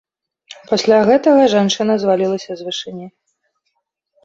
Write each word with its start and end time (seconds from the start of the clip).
Пасля 0.71 0.99
гэтага 1.09 1.43
жанчына 1.55 1.93
звалілася 2.05 2.51
з 2.63 2.69
вышыні. 2.71 3.07